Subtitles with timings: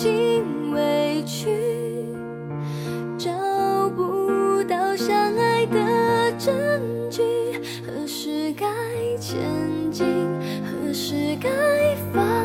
[0.00, 1.46] 心委屈，
[3.18, 3.30] 找
[3.90, 6.50] 不到相爱的证
[7.10, 7.20] 据。
[7.84, 8.66] 何时该
[9.18, 9.38] 前
[9.92, 10.06] 进，
[10.64, 11.50] 何时该
[12.14, 12.39] 放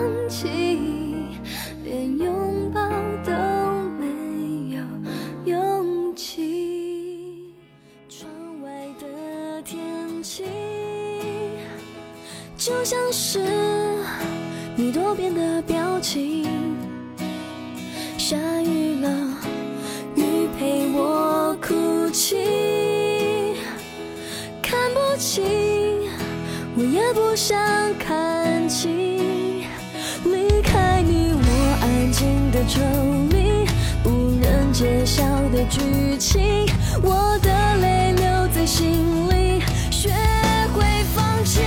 [35.69, 36.65] 剧情，
[37.01, 40.09] 我的泪留在心里，学
[40.73, 41.61] 会放弃。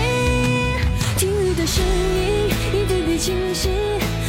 [1.17, 3.69] 听雨的声音，一点点清晰，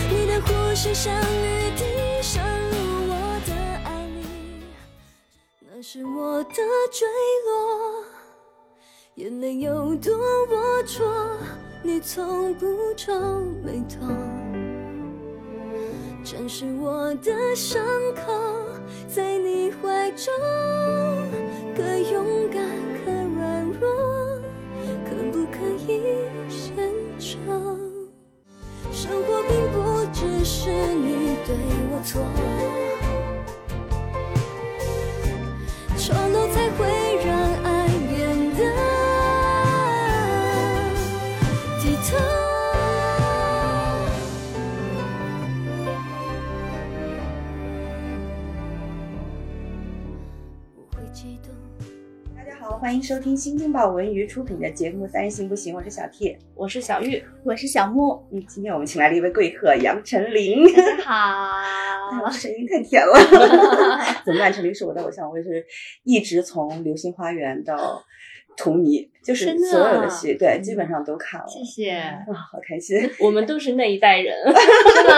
[0.10, 1.84] 你的呼吸像雨滴
[2.22, 2.76] 渗入
[3.10, 3.14] 我
[3.46, 3.54] 的
[3.86, 4.26] 爱里，
[5.62, 6.56] 那是我的
[6.92, 7.08] 坠
[7.46, 8.04] 落，
[9.16, 10.14] 眼泪有多
[10.48, 11.04] 龌龊，
[11.84, 13.14] 你从不皱
[13.64, 14.08] 眉头。
[16.24, 17.82] 正是我的伤
[18.14, 18.34] 口，
[19.20, 20.34] 在你怀中，
[21.76, 22.64] 可勇敢，
[23.04, 23.84] 可软弱，
[25.04, 25.58] 可不可
[25.92, 25.92] 以
[26.50, 26.80] sen
[27.20, 27.36] 筹？
[28.94, 29.78] 生活并不
[30.14, 31.54] 只是你对
[31.92, 32.22] 我错，
[52.90, 56.36] 欢迎收听新京报文娱出品的节目《三人行不行》，我是小 T，。
[56.56, 60.66] 我是小玉，我是小木，嗯，今天我们请来了一位贵客杨丞琳。
[60.74, 62.32] 大家 哎，我好。
[62.32, 63.14] 声音太甜了。
[64.26, 64.52] 怎么办？
[64.52, 65.64] 丞琳是我的偶像，我也是
[66.04, 67.76] 一直从《流星花园》到
[68.58, 71.46] 《荼蘼》，就是所有的啊戏，对，基本上都看了。
[71.48, 72.98] 谢谢，啊，好开心！
[73.20, 75.14] 我们都是那一代人， 是吗？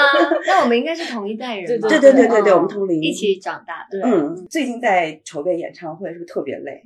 [0.45, 3.01] 那我们应该是同一代人，对对对对对对，哦我们同龄。
[3.01, 4.01] 一起长大的。
[4.06, 6.84] 嗯，最近在筹备演唱会，是不是特别累？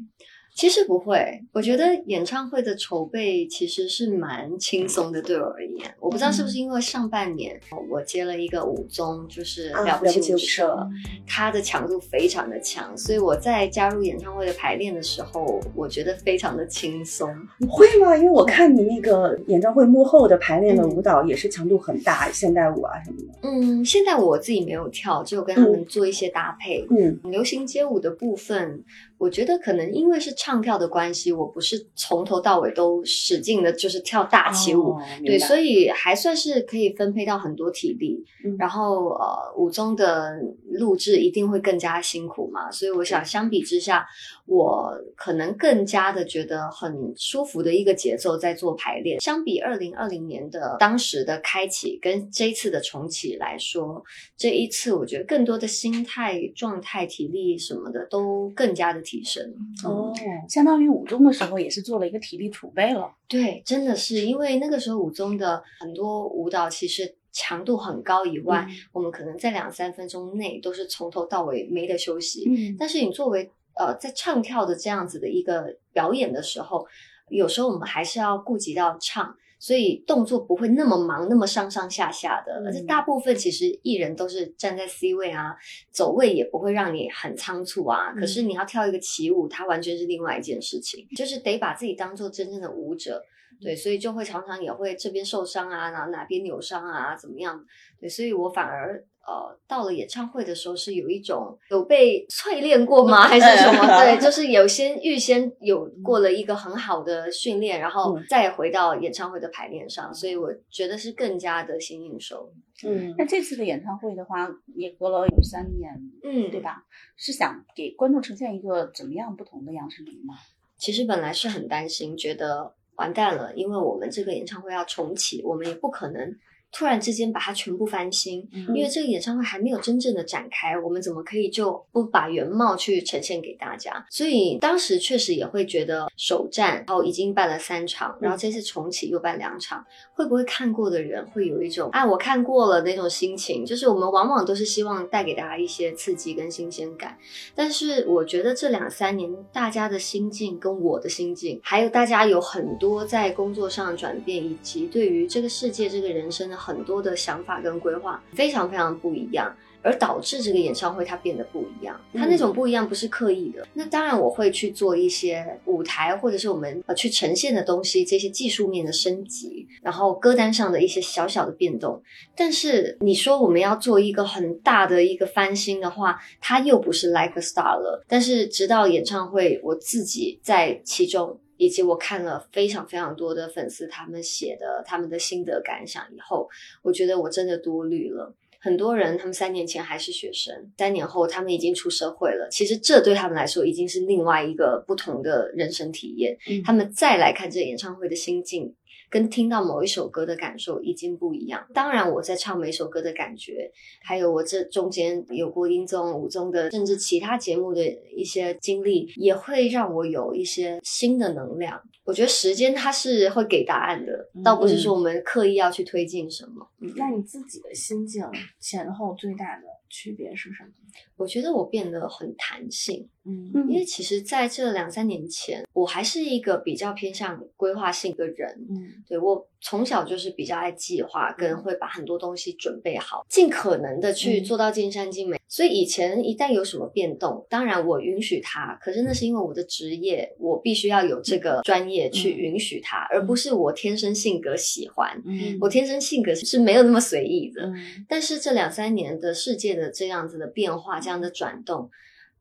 [0.55, 5.93] 其实不会，我觉得演唱会的筹备其实是蛮轻松的，对我而言。
[5.99, 10.89] 我不知道是不是因为上半年我接了一个舞综，就是啊了不起舞社社，
[11.27, 17.29] 它的强度非常的强，所以我在加入演唱会的排练的时候，我觉得非常的轻松。
[17.69, 18.15] 会吗？
[18.15, 23.39] 因为我看你那个演唱会幕后的排练的舞蹈也是强度很大，现代舞啊什么的。
[23.41, 26.87] 嗯，现在我自己没有跳，只有跟他们做一些搭配。
[26.89, 28.81] 嗯，流行街舞的部分，
[29.25, 34.91] 我觉得可能因为是唱跳的关系，我不是从头到尾都使劲的，就是跳大起舞。
[34.91, 40.39] 哦对，所以以还算是可以分配到很多体力，嗯然后呃，舞中的
[40.73, 44.05] 录制一定会更加辛苦嘛，所以我想相比之下，
[44.45, 49.19] 我可能更加的觉得很舒服的一个节奏在做排练。
[49.19, 54.03] 相比二零二零年的当时的开启跟这一次的重启来说，
[54.37, 59.41] 这一次我觉得更多的心态、状态、体力什么的都更加的提升。
[59.83, 60.13] 哦，
[60.49, 63.09] 相当于五中的时候也是做了一个体力储备了。
[63.27, 72.43] 对，真的是因为那个时候舞中的很多舞蹈其实强度很高以外，嗯我们可能在两三分钟内都是从头到尾没得休息。
[72.49, 76.85] 嗯，但是你作为呃在唱跳的这样子的一个表演的时候，
[77.29, 79.35] 有时候我们还是要顾及到唱。
[79.59, 85.55] 所以动作不会那么忙，那么上上下下的，而且大部分其实艺人都是站在 C 位啊，
[85.91, 88.13] 走位也不会让你很仓促啊。
[88.13, 93.21] 可是你要跳一个起舞，它完全是另外一件事情，就是得把自己当做真正的舞者。
[93.61, 97.57] 对，所以就会常常也会这边受伤啊，然后哪边扭伤啊，怎么样？
[98.01, 103.27] 对，所以我反而呃到了演唱会的时候是有一种有被淬炼过吗？
[103.27, 103.85] 还是什么？
[104.03, 112.51] 对，就是有先预先有过了一个很好的训练，然后再回到演唱会的排练上，所以我觉得是更加的心应手。
[112.83, 116.83] 嗯，那这次的演唱会的话，也隔了有三年，嗯对吧？
[117.15, 120.35] 是想给观众呈现一个怎么样不同的杨丞琳吗？
[120.77, 126.35] 其实本来是很担心，觉得完蛋了，因为我们这个演唱会要重启，我们也不可能
[126.75, 134.05] 突然之间把它全部翻新，嗯因为这个演唱会还没有真正的展开，我们怎么可以就不把原貌去呈现给大家？
[134.09, 143.65] 所以当时确实也会觉得首站，然后已经办了三场，然后这次重启又办两场，会不会看过的人会有一种啊我看过了那种心情？
[143.65, 147.17] 就是我们往往都是希望带给大家一些刺激跟新鲜感，
[147.55, 159.55] 但是我觉得这两三年大家的心境跟我的心境，还有大家有很多在工作上的转变，以及对于这个世界、这个人生的很多的想法跟规划非常非常不一样。
[159.85, 163.67] 而导致这个演唱会它变得不一样，它那种不一样不是刻意的。
[163.75, 172.01] 那当然我会去做一些舞台或者是我们呃去呈现的东西，这些技术面的升级，然后歌单上的一些小小的变动。
[172.35, 178.03] 但是你说我们要做一个很大的一个翻新的话，它又不是 Like a Star 了。
[178.07, 186.49] 但是直到演唱会，我自己在其中，以及我看了非常非常多的粉丝他们写的他们的心得感想以后，
[186.81, 188.33] 我觉得我真的多虑了。
[188.59, 192.47] 很多人，他们三年前还是学生，三年后他们已经出社会了。
[192.49, 196.35] 其实这对他们来说已经是另外一个不同的人生体验。
[196.65, 198.73] 他们再来看这演唱会的心境。
[199.09, 201.65] 跟听到某一首歌的感受已经不一样。
[201.73, 203.71] 当然，我在唱每首歌的感觉，
[204.03, 207.81] 还有我这中间有过音综、舞综的，甚至其他节目的
[208.15, 211.81] 一些经历，也会让我有一些新的能量。
[212.03, 216.67] 我觉得时间它是会给答案的，倒不是说我们刻意要去推进什么。
[216.95, 218.23] 那你自己的心境
[218.59, 220.69] 前后最大的区别是什么？
[221.17, 223.07] 我觉得我变得很弹性。
[223.27, 228.67] 嗯，因为其实在这两三年前，我还是一个比较偏向规划性的人。
[228.69, 235.39] 嗯，对我从小就是比较爱计划，跟会把很多东西准备好，尽可能的去做到尽善尽美。
[235.47, 245.19] 所以以前一旦有什么变动，当然我允许它，可是那是因为我的职业，我必须要有这个专业去允许它，而不是我天生性格喜欢。
[245.25, 247.63] 嗯，我天生性格是没有那么随意的。
[247.63, 251.89] 嗯，但是这两三年的世界的这样子的变化，这样的转动。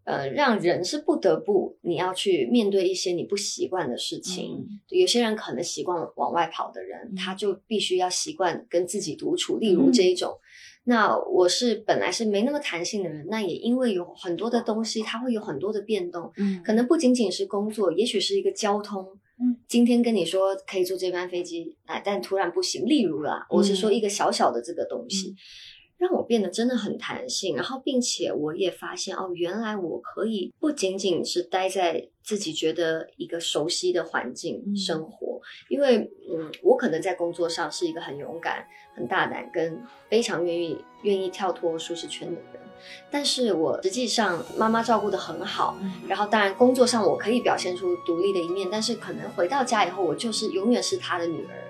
[0.07, 4.63] 呃，让人是不得不你要去面对一些你不习惯的事情。
[4.91, 9.57] 有些人可能习惯往外跑的人，他就必须要习惯跟自己独处。
[9.57, 10.39] 例如这一种，
[10.85, 16.31] 那我是本来是没那么弹性的人，那也因为有很多的东西，它会有很多的变动。
[16.37, 19.07] 嗯，可能不仅仅是工作，也许是一个交通。
[19.41, 22.85] 嗯，今天跟你说可以坐这班飞机，哎，但突然不行。
[22.85, 25.35] 例如啦，我是说一个小小的这个东西。
[26.05, 42.61] 让我变得真的很弹性，然后并且我也发现哦，原来我可以不仅仅是待在自己觉得一个熟悉的环境生活，因为嗯，我可能在工作上是一个很勇敢、很大胆，跟非常愿意愿意跳脱舒适圈的人，
[43.11, 51.64] 但是我实际上妈妈照顾的很好，然后当然工作上我可以表现出独立的一面，但是可能回到家以后，我就是永远是她的女儿。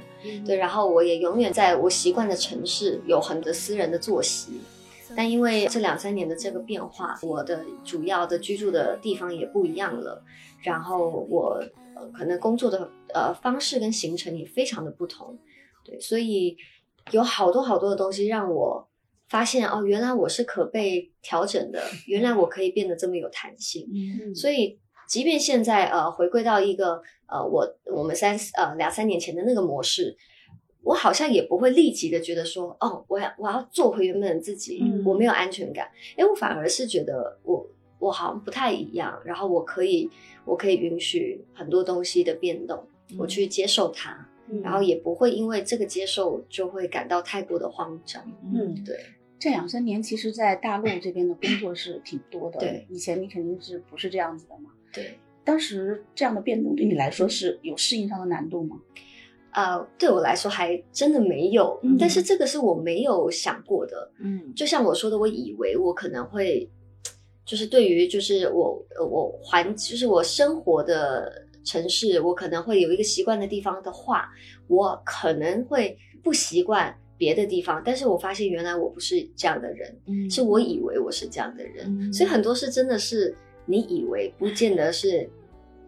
[0.46, 4.60] 对，然后我也永远在我习惯的城市有很多私人的作息，
[5.16, 10.22] 但因为这两三年的这个变化，我的主要的居住的地方也不一样了，
[10.62, 11.62] 然后我
[11.94, 15.38] 呃可能工作的呃方式跟行程也非常的不同，
[15.84, 16.56] 对，所以
[17.10, 18.88] 有好多好多的东西让我
[19.28, 24.78] 发现哦，原来我是可被调整的，原来我可以变得这么有弹性，嗯，所以。
[25.14, 30.16] 即便现在呃回归到一个呃我我们三呃两三年前的那个模式，
[30.82, 37.64] 我好像也不会立即的觉得说哦我要我要做回原本的自己，我没有安全感，哎我反而是觉得我
[38.00, 40.10] 我好像不太一样，然后我可以
[40.44, 42.84] 我可以允许很多东西的变动，
[43.16, 44.28] 我去接受它，
[44.64, 48.20] 然后也不会因为这个接受就会感到太过的慌张，
[48.52, 48.98] 嗯对。
[49.36, 54.70] 这两三年其实，在大陆这边的工作是挺多的，对，以前你肯定是不是这样子的嘛？
[54.94, 58.76] 对，当时这样的变动对你来说是有适应上的难度吗？
[59.50, 64.10] 啊，对我来说还真的没有，嗯但是这个是我没有想过的。
[64.18, 66.68] 嗯就像我说的，我以为我可能会，
[67.44, 74.28] 就是对于就是我呃我环就是我生活的城市，我可能会有一个习惯的地方的话，
[74.66, 77.80] 我可能会不习惯别的地方。
[77.84, 83.36] 但是我发现原来我不是这样的人，嗯是我以为我是这样的人，嗯所以很多事真的是
[83.66, 85.28] 你以为，不见得是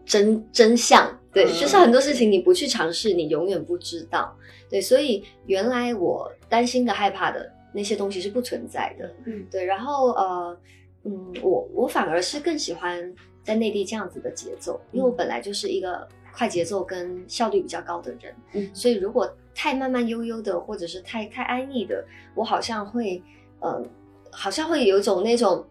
[0.05, 1.17] 真真相。
[1.33, 4.35] 对，嗯就是很多事情你不去尝试，你永远不知道。
[4.69, 9.13] 对，所以原来我担心的、害怕的那些东西是不存在的。
[9.25, 10.57] 嗯对，然后呃，
[11.03, 22.03] 嗯，我我反而是更喜欢在内地这样子的节奏，因为我本来就是一个快节奏跟效率比较高的人，嗯所以如果太慢慢悠悠的，或者是太太安逸的，
[22.35, 23.21] 我好像会，
[23.59, 23.83] 呃，
[24.31, 25.65] 好像会有一种那种，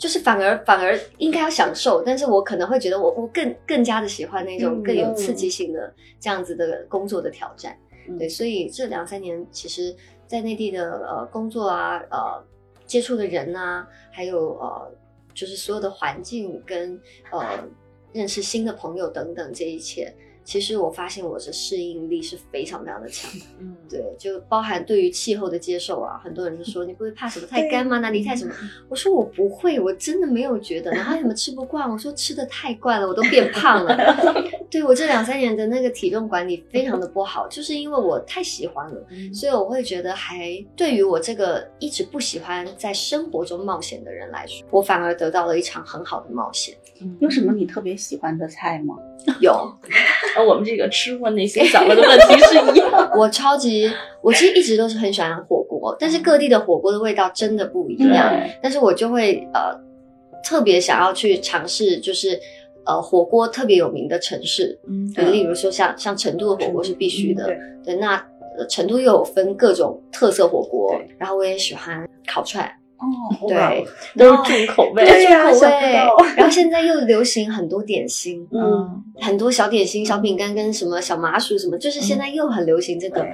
[0.00, 7.76] 就是反而反而应该要享受，但是我可能会觉得我我更更加的喜欢那种嗯更有刺激性的这样子的工作的挑战。
[8.08, 9.94] 嗯对，所以这两三年其实，
[10.26, 12.42] 在内地的呃工作啊，呃
[12.86, 14.90] 接触的人啊，还有呃
[15.34, 16.98] 就是所有的环境跟
[17.30, 17.44] 呃
[18.14, 20.12] 认识新的朋友等等这一切，
[20.50, 23.30] 其实我发现我的适应力是非常非常的强。
[23.60, 28.00] 嗯对，就包含对于气候的接受啊，很多人就说你不会怕什么太干吗？
[28.00, 28.52] 哪里太什么？
[28.88, 30.90] 我说我不会，我真的没有觉得。
[30.90, 33.96] 然后你们吃不惯，我说吃的太惯了，我都变胖了。
[34.68, 46.74] 对我这两三年的那个体重管理非常的不好，就是因为我太喜欢了，嗯所以我会觉得还对于我这个一直不喜欢在生活中冒险的人来说，我反而得到了一场很好的冒险。
[47.20, 48.96] 有什么你特别喜欢的菜吗？
[49.40, 49.52] 有，
[50.40, 53.10] 和我们这个吃货内心想问的问题是一样。
[53.16, 53.90] 我超级，
[54.22, 58.32] 我其实一直都是很喜欢火锅，但是各地的火锅的味道真的不一样。
[58.62, 59.78] 但是我就会呃
[60.42, 62.38] 特别想要去尝试，就是
[62.86, 68.16] 呃火锅特别有名的城市，嗯对，例如说像像成都的火锅是必须的，对对，那、
[68.58, 72.70] 呃、成都又有分各种特色火锅，然后我也喜欢烤串，
[73.00, 73.84] 哦，对，
[74.16, 75.04] 都是重口味。
[75.04, 75.68] 对呀口味，
[76.36, 78.46] 然后现在又流行很多点心。
[78.52, 83.20] 嗯，很多小点心、小饼干跟什么小麻薯什么，就是现在又很流行这个。
[83.20, 83.30] 对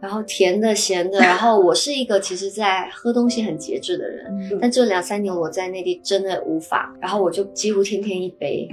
[0.00, 8.68] 然后甜的、咸的，然后我是一个其实在喝东西很节制的人，嗯但这两三年我在内地真的无法，然后我就几乎天天一杯，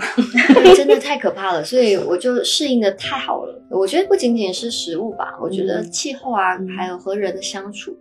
[0.75, 3.59] 真的太可怕了，所以我就适应的太好了。
[3.71, 7.97] 我觉得不仅仅是食物吧，我觉得嗯气候啊，嗯还有和人的相处，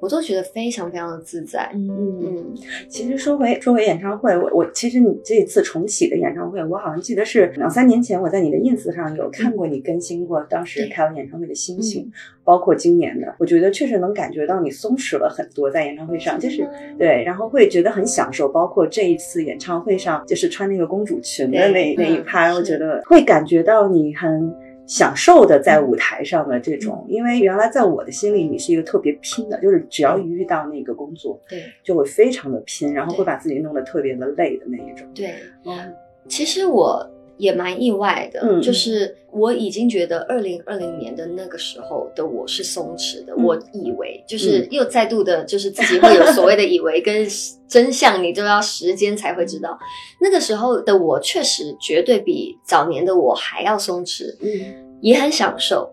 [0.00, 1.70] 我都觉得非常非常的自在。
[1.74, 2.54] 嗯
[2.88, 12.10] 其实说回说回演唱会，我我其实你这次重启的演唱会，我好像记得是两三年前我在你的 ins 上有看过你更新过当时开完演唱会的心情，
[12.44, 24.54] 包括今年的，我觉得确实能感觉到你松弛了很多在演唱会上，就是对，然后会觉得很享受，包括这一次演唱会上就是穿那个公主裙的那那一拍，我觉得会感觉到你很。
[24.88, 31.62] 享受的在舞台上的这种，因为原来在我的心里，你是一个特别拼的，就是只要一遇到那个工作，对。
[31.84, 35.06] 就会非常的拼，然后会把自己弄得特别的累的那一种。
[35.14, 35.94] 对，嗯。
[36.26, 47.26] 其实我也蛮意外的，嗯就是我已经觉得二零二零年的那个时候的我是松弛的，嗯我以为就是又再度的，就是自己会有所谓的以为跟
[47.66, 49.78] 真相，你都要时间才会知道。
[50.20, 55.90] 那个时候的我确实绝对比早年的我还要松弛，嗯也很享受，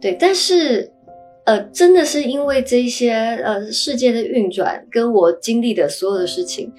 [0.00, 0.92] 对，但是。
[1.44, 3.10] 呃，真的是因为这些
[3.44, 6.72] 呃世界的运转，跟我经历的所有的事情，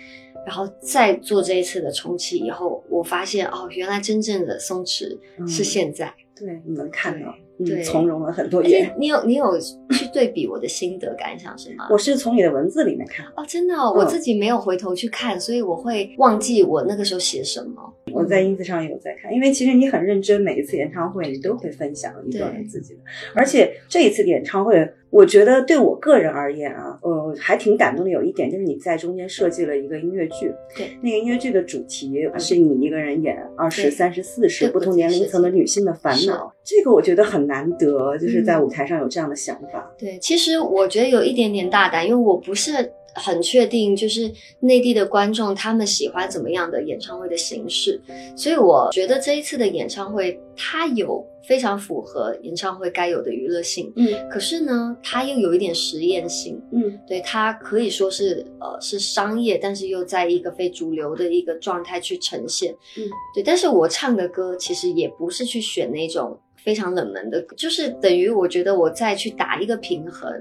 [0.45, 6.13] 然后再做这一次的重启以后，我发现哦，原来真正的松弛嗯是现在。
[6.35, 7.33] 对，你能看到，
[7.63, 8.61] 对嗯，从容了很多。
[8.97, 11.87] 你有你有去对比我的心得感想是吗？
[11.91, 17.93] 我是从你的文字里面看，哦，真的、我自己没有回头去看，所以我会忘记我那个时候写什么。
[18.11, 23.01] 我在 ins 上也有在看，因为其实你很认真，每一次演唱会你都会分享一段对自己的，
[23.35, 28.09] 而且这一次的演唱会，我觉得对我个人而言啊，呃，还挺感动的。
[28.09, 39.93] 有一点就是你在中间设计了一个音乐剧，对，那个音乐剧的主题是你一个人演二十对三、十四十不同年龄层的女性的烦恼，这个我觉得很难得，就是在嗯舞台上有这样的想法。
[39.99, 42.71] 对，其实我觉得有一点点大胆，因为我不是
[43.13, 48.01] 很确定，就是内地的观众他们喜欢怎么样的演唱会的形式，
[48.35, 62.73] 所以我觉得这一次的演唱会它有非常符合演唱会该有的娱乐性，嗯可是呢，它又有一点实验性，嗯对，它可以说是呃是商业，但是又在一个非主流的一个状态去呈现。
[62.97, 63.03] 嗯，
[63.35, 63.43] 对。
[63.43, 70.31] 但是我唱的歌其实也不是去选那种非常冷门的，就是等于我觉得我再去打一个平衡。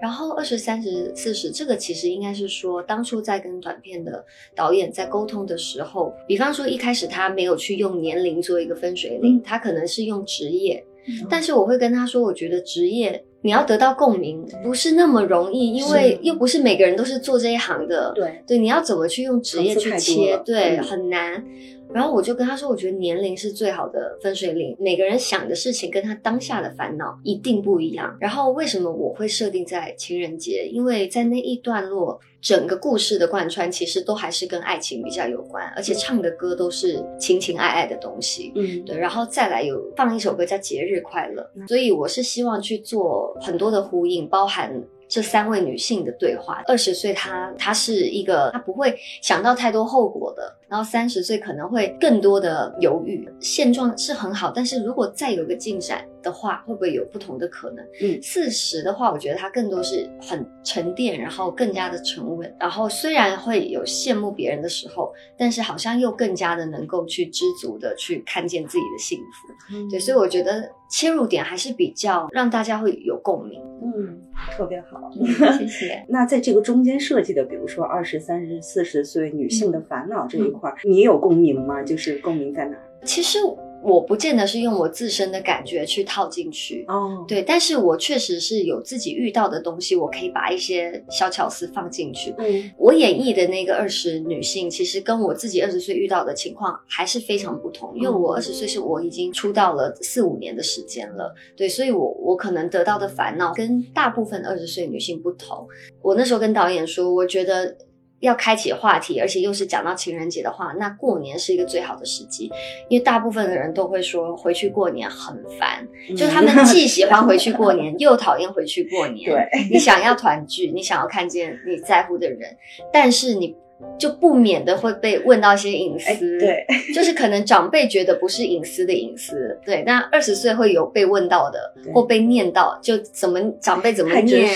[0.00, 4.24] 然后二十三十四十这个其实应该是说，当初在跟短片的
[4.54, 10.84] 导演在沟通的时候，比方说一开始他没有去用年龄做一个分水岭，嗯他可能是用职业。
[11.08, 18.12] 嗯但是我会跟他说，我觉得职业你要得到共鸣不是那么容易，因为又不是每个人都是做这一行的。
[18.14, 21.44] 对，对，你要怎么去用职业去切对，嗯很难。
[21.92, 28.16] 然后我就跟他说，我觉得年龄是最好的分水岭，每个人想的事情跟他当下的烦恼一定不一样。
[28.18, 30.66] 然后为什么我会设定在情人节？
[30.72, 38.52] 因为在那一段落，整个故事的贯穿其实都还是跟爱情比较有关，而且唱的歌都是情情爱爱的东西。
[38.54, 44.82] 嗯对，然后再来有放一首歌叫《节日快乐》，所以我是希望去做很多的呼应，包含。
[45.08, 53.28] 这三位女性的对话，二十岁她她是一个她不会想到太多后果的，然后三十岁可能会更多的犹豫。
[53.38, 57.84] 现状是很好，但是如果再有个进展的话，会不会有不同的可能？
[58.00, 69.74] 嗯四十的话，我觉得它更多是很沉淀，然后更加的沉稳，然后虽然会有羡慕别人的时候，但是好像又更加的能够去知足的去看见自己的幸福。
[69.76, 73.60] 嗯对，所以我觉得切入点还是比较让大家会有共鸣。
[73.84, 74.20] 嗯，
[74.56, 75.10] 特别好。
[75.58, 76.04] 谢谢。
[76.08, 81.82] 那在这个中间设计的，比如说二十三十、四十岁女性的烦恼这一嗯块儿，你有共鸣吗？
[81.82, 82.82] 就是共鸣在哪儿？
[83.04, 83.38] 其实
[83.82, 86.84] 我不见得是用我自身的感觉去套进去。
[86.88, 92.34] 哦，对，但是我确实是有自己遇到的东西，我可以把一些小巧思放进去。
[92.38, 97.92] 嗯我演绎的那个二十女性，其实跟我自己二十岁遇到的情况还是非常不同。
[97.96, 105.66] 因为我二十岁是我已经出道了四五年的时间了，对，所以我我可能得到的烦恼跟大部分二十岁女性不同。
[106.00, 107.76] 我那时候跟导演说，我觉得。
[108.22, 112.50] 要开启话题，而且又是讲到情人节的话，那过年是一个最好的时机，
[112.88, 115.86] 因为大部分的人都会说回去过年很烦，
[116.16, 119.28] 就他们既喜欢回去过年，又讨厌回去过年。
[119.50, 122.56] 对，你想要团聚，你想要看见你在乎的人，
[122.92, 123.56] 但是你
[123.98, 134.48] 就不免的会被问到一些隐哎，私，对， 就是可能长辈觉得不是隐私的隐私，对，那二十岁会有被问到的对或被念到，就怎么长辈怎么念。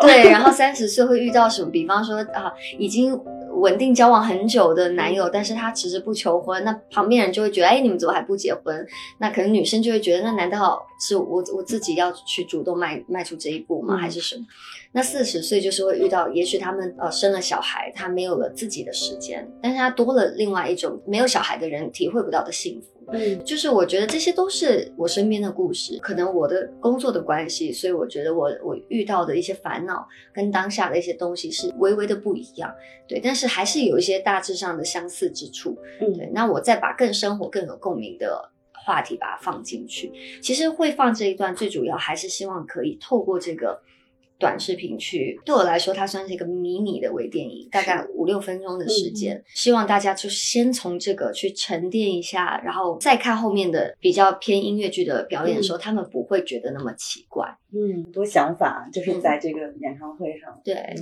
[0.00, 1.70] 对，然后三十岁会遇到什么？
[1.70, 3.18] 比方说啊，已经
[3.58, 8.86] 稳定交往很久的男友，但是他迟迟不求婚，那旁边人就会觉得，哎，你们怎么还不结婚？
[9.18, 13.96] 那可能女生就会觉得，那难道是我我自己要去主动迈迈出这一步吗？
[13.96, 14.44] 嗯还是什么？
[14.92, 22.97] 那四十岁就是会遇到，也许他们呃生了小孩，他没有了自己的时间，但是他多了另外一种没有小孩的人体会不到的幸福。
[23.12, 32.72] 嗯就是我觉得这些都是我身边的故事，可能我的工作的关系，所以我觉得我我遇到的一些烦恼跟当下的一些东西是微微的不一样，
[33.06, 36.30] 对，但是还是有一些大致上的相似之处，嗯对。
[36.32, 40.12] 那我再把更生活、更有共鸣的话题把它放进去，
[40.42, 43.80] 其实会放这一段，最主要还是希望可以透过这个。
[44.38, 49.42] 短视频去，对我来说，它算是一个迷你的微电影，大概五六分钟的时间。
[49.48, 57.46] 希望大家就先从这个去沉淀一下，然后再看后面的比较偏音乐剧的表演的时候，他们不会觉得那么奇怪。
[57.72, 60.60] 嗯，很多想法就是在这个演唱会上。
[60.64, 60.94] 对，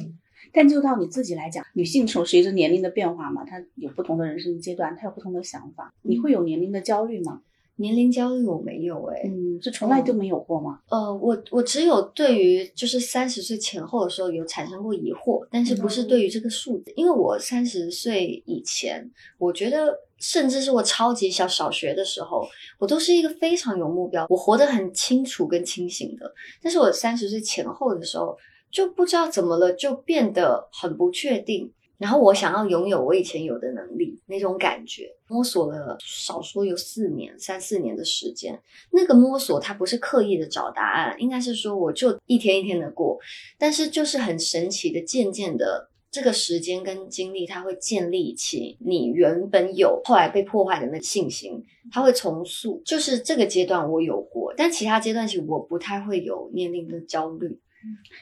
[0.52, 5.92] 但就到你自己来讲，女性从随着年龄的变化嘛，她有不同的人生阶段，她有不同的想法。
[6.02, 7.42] 你会有年龄的焦虑吗？
[7.76, 10.80] 年龄焦虑我没有哎、嗯，是从来都没有过吗？
[10.88, 22.46] 呃，我我只有对于就是三十岁前后的时候有产生过疑惑，但是不是对于这个数字，因为我三十岁以前，我觉得甚至是我超级小小学的时候，
[22.78, 26.32] 我都是一个非常有目标，我活得很清楚跟清醒的。
[26.62, 28.36] 但是我三十岁前后的时候，
[28.70, 31.70] 就不知道怎么了，就变得很不确定。
[31.98, 38.60] 然后我想要拥有我以前有的能力，那种感觉，摸索了少说有四年、三四年的时间。
[38.92, 43.18] 那个摸索，它不是刻意的找答案，应该是说我就一天一天的过，
[43.58, 45.90] 但是就是很神奇的，渐渐的。
[46.08, 52.80] 这个时间跟精力，它会建立起你原本有后来被破坏的那信心，它会重塑。
[52.86, 57.60] 就是这个阶段我有过，但其他阶段其实我不太会有年龄的焦虑。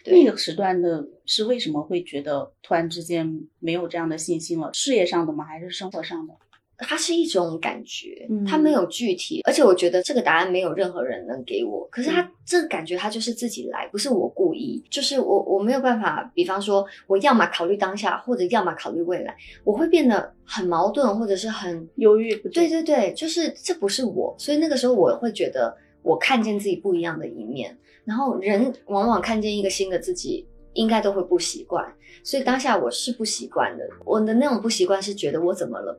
[0.04, 4.70] 对那个时段的是为什么会觉得突然之间没有这样的信心了？
[4.72, 5.44] 事业上的吗？
[5.44, 6.34] 还是生活上的？
[6.76, 11.86] 它是一种感觉嗯，它没有具体，而且我觉得这个答案没有任何人能给我。
[11.88, 16.28] 可是它这个感觉，它就是自己来，不是我故意，就是我我没有办法。
[16.34, 25.74] 比方说，我要么考虑当下，或者要么考虑未来，我会变得很矛盾，或者是很犹豫不对对对，就是这不是我，所以那个时候我会觉得
[26.04, 31.84] 我看见自己不一样的一面，然后人往往看见一个新的自己，应该都会不习惯，
[32.22, 33.88] 所以当下我是不习惯的。
[34.04, 35.98] 我的那种不习惯是觉得我怎么了，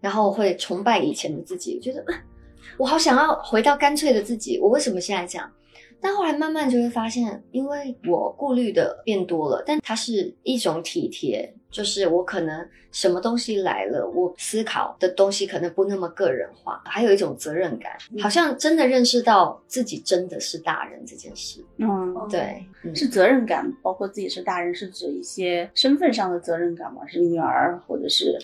[0.00, 2.04] 然后会崇拜以前的自己，觉得
[2.76, 5.50] 我好想要回到干脆的自己，我为什么现在这样？
[6.00, 21.64] 但后来慢慢就会发现，因为我顾虑的变多了，但它是一种体贴，就是我可能什么东西来了，我思考的东西可能不那么个人化，还有一种责任感，好像真的认识到自己真的是大人这件事。
[21.78, 27.06] 嗯，对，嗯是责任感，包括自己是大人，是指一些身份上的责任感吗？
[27.06, 28.38] 是女儿，或者是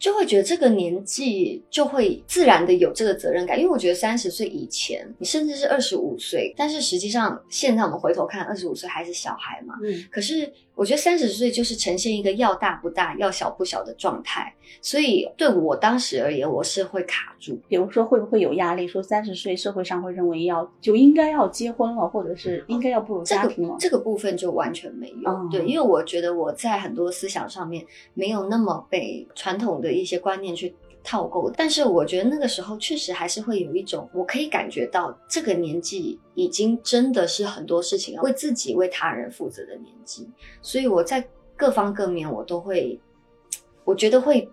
[0.00, 9.74] 就会觉得这个年纪就会自然的有这个责任感，因为我觉得三十岁以前，你甚至是二十五岁，但是实际上现在我们回头看，二十五岁还是小孩嘛。
[9.84, 17.60] 嗯可是我觉得三十岁就是呈现一个要大不大、要小不小的状态，所以对我当时而言，我是会卡住。
[17.68, 18.88] 比如说会不会有压力？
[18.88, 23.78] 说三十岁社会上会认为要就应该要结婚了，或者是应该要步入家庭了个。
[23.78, 40.28] 这个部分就完全没有，哦对，因为我觉得我在很多思想上面没有那么被传统的一些观念去套购，但是我觉得那个时候确实还是会有一种，我可以感觉到这个年纪已经真的是很多事情要为自己、为他人负责的年纪，
[40.62, 42.98] 所以我在各方各面我都会，
[43.84, 44.48] 我觉得会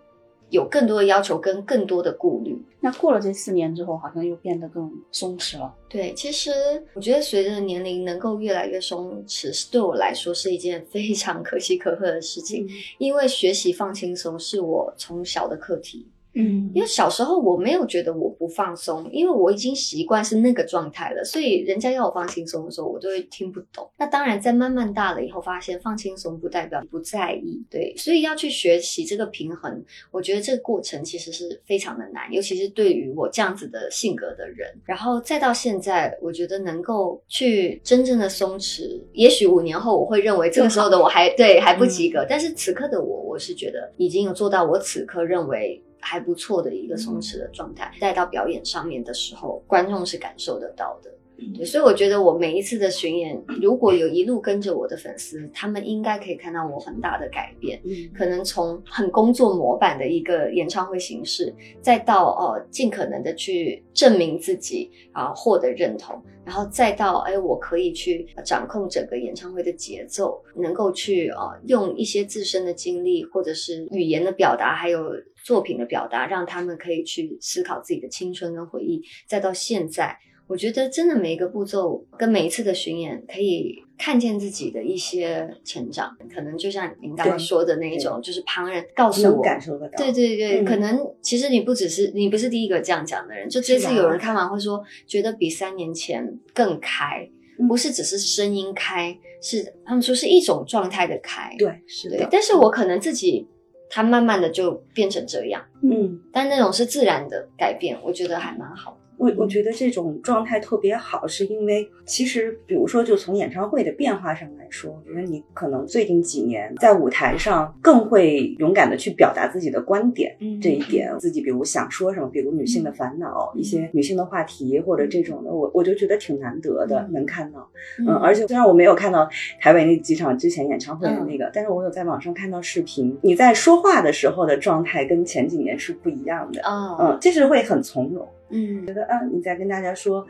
[0.50, 2.58] 有更多的要求跟更多的顾虑。
[2.80, 5.74] 那过了这四年之后，好像又变得更松弛了。
[5.88, 6.50] 对，其实
[6.94, 12.68] 我觉得随着年龄能够越来越松弛，是对我来说是一件非常可喜可贺的事情。
[12.98, 23.90] 因为学习放轻松是我从小的课题，嗯因为小时候我没有觉得我不放松，因为我已经习惯是那个状态了，所以人家要我放轻松的时候，我就会听不懂。
[23.96, 29.82] 那当然，在慢慢大了以后，发现放轻松不代表不在意，对，所以要去学习这个平衡。
[30.10, 34.68] 我觉得这个过程其实是非常的难，尤其是对于我这样子的性格的人。
[34.84, 45.82] 然后再到现在，我觉得能够去真正的松弛，也许五年后我会认为这个时候的我还对还不及格，但是此刻的我，我是觉得已经有做到我此刻认为。
[46.00, 51.10] 还不错的一个松弛的状态，带到表演上面的时候，观众是感受得到的。
[51.56, 57.80] 对，所以我觉得我每一次的巡演，如果有一路跟着我的粉丝，他们应该可以看到我很大的改变。
[57.84, 75.12] 嗯可能从很工作模板的一个演唱会形式，再到哦尽可能的去证明自己啊，获得认同，然后再到哎我可以去掌控整个演唱会的节奏，能够去呃用一些自身的经历或者是语言的表达，还有
[75.44, 80.18] 作品的表达，让他们可以去思考自己的青春跟回忆，再到现在。
[80.48, 89.96] 我觉得真的每一个步骤跟每一次的巡演，可以看见自己的一些成长，可能就像您刚刚说的那一种，就是旁人告诉能我，感受得到。
[89.98, 101.54] 对对对，嗯可能其实你不只是你不是第一个这样讲的人，就这次有人看完会说，觉得比三年前更开，嗯不是只是声音开，是他们说是一种状态的开。
[101.58, 103.46] 对，是的。，但是我可能自己，
[103.90, 108.98] 他慢慢的就变成这样，嗯，但那种是自然的改变，我觉得还蛮好的。
[109.18, 127.68] 我我觉得这种状态特别好，是因为其实，比如说，就从演唱会的变化上来说，我觉得你可能最近几年在舞台上更会勇敢的去表达自己的观点，嗯这一点自己比如想说什么，比如女性的烦恼、一些女性的话题或者这种的，我我就觉得挺难得的，嗯能看到。
[127.98, 129.28] 嗯，而且虽然我没有看到
[129.60, 136.62] 台北那几场之前演唱会的那个，嗯但是我有在网上看到视频，你在说话的时候的状态跟前几年是不一样的。
[136.62, 138.26] 哦，嗯，这是会很从容。
[138.50, 138.86] 嗯。
[138.86, 140.26] 觉得啊，你在跟大家说，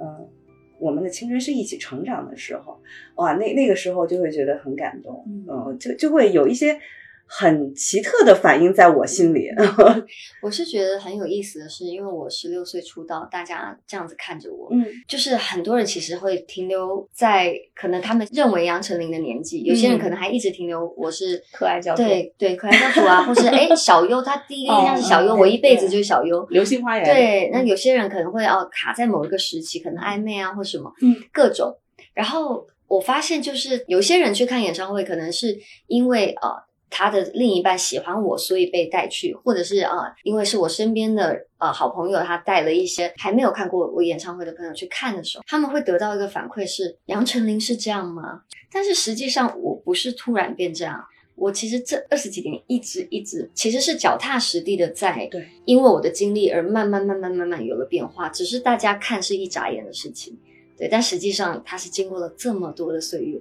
[0.00, 0.28] 嗯、
[0.78, 2.80] 我们的青春是一起成长的时候，
[3.16, 5.46] 哇，那那个时候就会觉得很感动，嗯。
[5.48, 6.78] 嗯，就就会有一些
[7.34, 9.48] 很奇特的反应在我心里。
[10.42, 26.44] 我是觉得很有意思的是，因为我十六岁出道，大家这样子看着我，嗯就是很多人其实会停留在可能他们认为杨丞琳的年纪，有些人可能还一直停留我是 可爱教主对对可爱教主啊，或是哎小优，他第一个印象是小优，哦我一辈子就是小优。
[26.50, 31.74] 流星花园，对，那有些人可能会哦卡在某一个时期，可能暧昧啊或什么，嗯，各种。
[32.12, 36.50] 然后我发现，就是有些人去看演唱会，可能是因为呃
[36.94, 48.42] 他的另一半喜欢我，所以被带去，或者是啊、呃因为是我身边的呃好朋友，他带了一些还没有看过我演唱会的朋友去看的时候，他们会得到一个反馈是：杨丞琳是这样吗？
[48.70, 51.02] 但是实际上我不是突然变这样。
[51.34, 60.38] 我其实这二十几年一直一直其实是脚踏实地的在，对，因为我的经历而慢慢慢慢慢慢有了变化，只是大家看是一眨眼的事情，
[60.76, 63.40] 对，但实际上它是经过了这么多的岁月，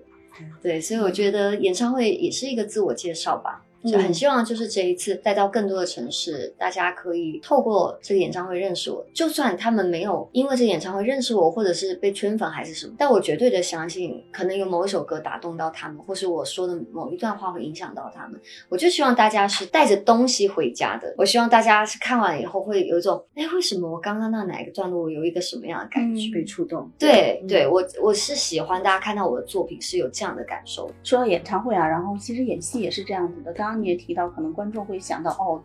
[0.61, 3.65] 对，所以我觉得演唱会也是一个自我介绍吧。
[3.89, 9.05] 就很希望就是这一次带到更多的城市，大家可以透过这个演唱会认识我。
[9.13, 18.39] 就算他们没有因为这个演唱会认识我，或者是被圈粉还是什么，但我绝对的相信，可能有某一首歌打动到他们，或是我说的某一段话会影响到他们。
[18.69, 21.13] 我就希望大家是带着东西回家的。
[21.17, 26.31] 我希望大家是看完以后会有一种，哎，为什么我刚刚那哪一个段落我有一个什么样的感觉？
[26.33, 26.81] 被触动。
[26.81, 30.91] 嗯对对，我我是喜欢大家看到我的作品是有这样的感受。
[31.03, 33.51] 说到演唱会啊，然后其实演戏也是这样子的。
[33.53, 35.61] 刚刚你也提到，可能观众会想到哦，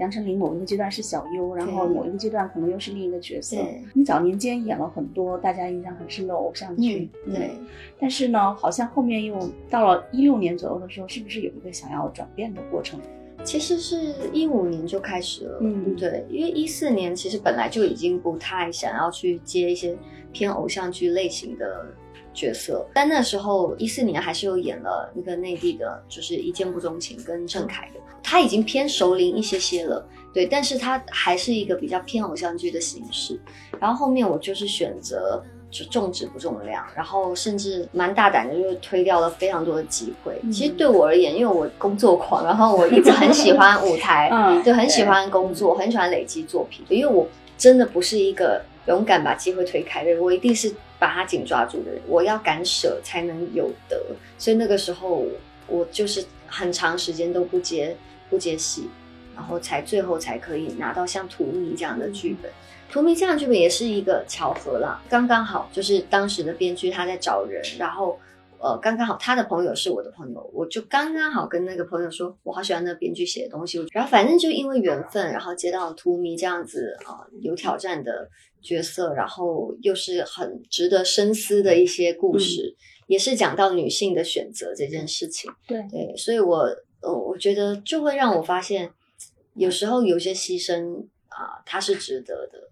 [0.00, 3.82] 杨丞琳某一个阶段是小优，然后某一个阶段可能又是另一个角色对。
[3.94, 7.50] 你早年间演了很多大家印象很深的偶像剧，嗯，对。
[7.98, 9.36] 但是呢，好像后面又
[9.70, 13.00] 到了一六年左右的时候，是不是有一个想要转变的过程？
[13.44, 19.96] 其实是一五年就开始了，嗯对，因为一四年其实本来就已经不太想要去接一些
[20.32, 21.86] 偏偶像剧类型的
[22.38, 33.38] 角色，但那时候一四年还是有演了一个内地的，就是《一见不钟情》跟郑恺的，他已经偏熟龄一些些了，对，但是他还是一个比较偏偶像剧的形式，
[33.80, 35.42] 然后后面我就是选择。
[35.70, 40.32] 就重质不重量，然后甚至蛮大胆的，就是推掉了非常多的机会。
[40.42, 46.82] 嗯其实对我而言，因为我工作狂，然后我一直很喜欢舞台， 嗯就很喜欢工作，很喜欢累积作品。
[46.88, 52.00] 因为我真的不是一个勇敢把机会推开的人，我一定是把他紧抓住的人。
[52.06, 54.00] 我要敢舍才能有得，
[54.36, 55.24] 所以那个时候
[55.66, 57.96] 我就是很长时间都不接
[58.30, 58.88] 不接戏，
[59.34, 62.50] 然后才最后才可以拿到像《荼蘼》这样的剧本。
[62.90, 68.18] 荼蘼这样的剧本也是一个巧合啦，刚刚好就是当时的编剧他在找人，然后
[68.60, 73.84] 呃，刚刚好他的朋友是我的朋友，我就刚刚好跟那个朋友说，我好喜欢那个编剧写的东西。
[73.92, 78.28] 然后反正就因为缘分，然后接到了图迷这样子啊、有挑战的
[78.60, 85.50] 角色，然后又是很值得深思的一些故事，也是讲到女性的选择这件事情。
[85.66, 86.68] 对对，所以我
[87.00, 88.90] 呃，我觉得就会让我发现，
[89.54, 92.67] 有时候有些牺牲啊、它是值得的。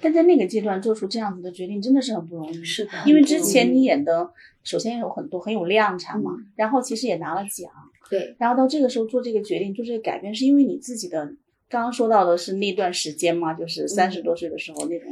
[0.00, 2.64] 但在那个阶段做出这样子的决定，真的是很不容易。
[2.64, 4.30] 是的因为之前你演的，
[4.62, 7.70] 首先有很多很有量产嘛，然后其实也拿了奖，
[8.08, 11.32] 对，然后到这个时候做这个决定，做这个改变，是因为你自己的。
[11.72, 15.08] 刚刚说到的是那段时间嘛，就是三十多岁的时候那种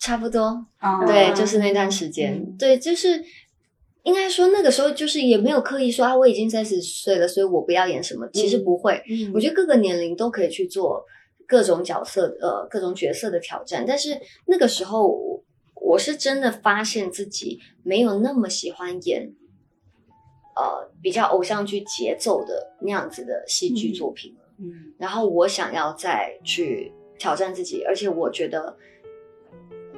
[0.00, 0.66] 差不多。
[0.78, 3.22] 啊，对，就是那段时间，嗯对，就是
[4.02, 8.28] 应该说那个时候就是也没有刻意说啊，我已经三十岁了，所以我不要演什么。
[8.32, 11.00] 其实不会，嗯我觉得各个年龄都可以去做
[11.50, 13.84] 各种角色，呃，各种角色的挑战。
[13.84, 15.42] 但是那个时候我，
[15.74, 19.32] 我是真的发现自己没有那么喜欢演，
[20.54, 24.40] 呃，比较偶像剧节奏的那样子的戏剧作品了。
[24.58, 28.76] 嗯然后我想要再去挑战自己，而且我觉得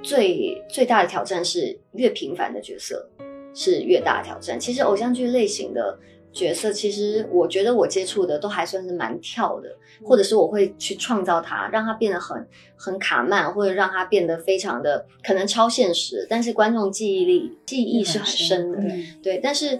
[0.03, 3.11] 最最大的挑战是越平凡的角色
[3.53, 4.59] 是越大的挑战。
[4.59, 5.99] 其实偶像剧类型的
[6.33, 9.69] 角色，其实我觉得我接触的都还算是蛮跳的，
[10.03, 18.79] 或者是我会去创造它，让它变得很很卡慢，或者让它变得非常的可能超现实，但是观众记忆力记忆是很深的。
[18.79, 19.79] 嗯对，但是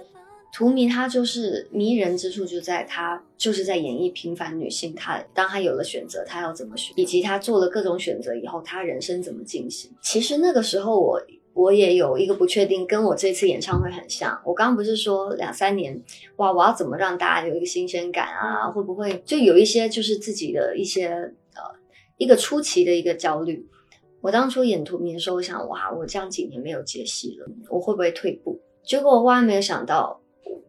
[0.53, 9.91] 图迷它就是迷人之处就在它就是在演绎平凡女性，她当她有了选择，她要怎么选，以及她做了各种选择以后，她人生怎么进行。
[10.03, 11.21] 其实那个时候我。
[11.55, 14.41] 我也有一个不确定，跟我这次演唱会很像。
[14.45, 16.03] 我刚刚不是说两三年，
[16.37, 18.71] 哇，我要怎么让大家有一个新鲜感啊？
[18.71, 21.63] 会不会就有一些就是自己的一些呃
[22.17, 23.69] 一个初期的一个焦虑？
[24.21, 28.61] 我当初演图迷的时候，我想，哇，我这样几年没有接戏了，我会不会退步？
[28.85, 30.21] 结果我万万没有想到，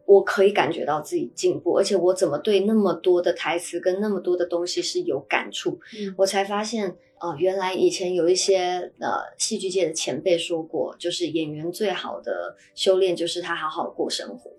[0.06, 9.08] 我可以感觉到自己进步，而且我怎么对那么多的台词跟那么多的东西是有感触，嗯我才发现，呃，原来以前有一些呃
[9.38, 14.50] 戏剧界的前辈说过，就是演员最好的修炼就是他好好过生活。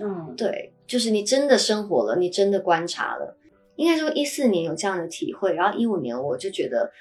[0.00, 3.36] 嗯，对，就是你真的生活了，你真的观察了。
[3.74, 6.92] 应该说一四年有这样的体会，然后一五年我就觉得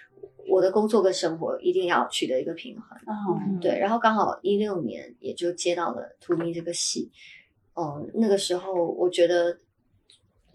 [0.50, 2.98] 我的工作跟生活一定要取得一个平衡。
[3.06, 7.12] 哦，对，然后刚好一六年也就接到了《图迷》这个戏，
[7.76, 9.56] 哦、那个时候我觉得